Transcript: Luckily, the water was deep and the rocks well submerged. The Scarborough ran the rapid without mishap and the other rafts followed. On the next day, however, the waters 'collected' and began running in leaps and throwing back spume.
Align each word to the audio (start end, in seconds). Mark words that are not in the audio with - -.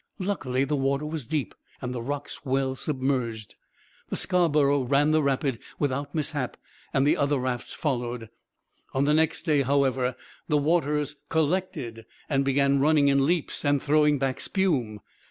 Luckily, 0.17 0.63
the 0.63 0.75
water 0.75 1.05
was 1.05 1.27
deep 1.27 1.53
and 1.79 1.93
the 1.93 2.01
rocks 2.01 2.43
well 2.43 2.73
submerged. 2.73 3.53
The 4.09 4.15
Scarborough 4.15 4.81
ran 4.81 5.11
the 5.11 5.21
rapid 5.21 5.59
without 5.77 6.15
mishap 6.15 6.57
and 6.91 7.05
the 7.05 7.15
other 7.15 7.37
rafts 7.37 7.75
followed. 7.75 8.31
On 8.95 9.05
the 9.05 9.13
next 9.13 9.43
day, 9.43 9.61
however, 9.61 10.15
the 10.47 10.57
waters 10.57 11.17
'collected' 11.29 12.07
and 12.27 12.43
began 12.43 12.79
running 12.79 13.09
in 13.09 13.27
leaps 13.27 13.63
and 13.63 13.79
throwing 13.79 14.17
back 14.17 14.39
spume. 14.39 15.01